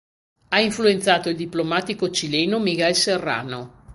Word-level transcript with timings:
Ha 0.47 0.59
influenzato 0.59 1.29
il 1.29 1.35
diplomatico 1.35 2.09
cileno 2.09 2.57
Miguel 2.57 2.95
Serrano. 2.95 3.83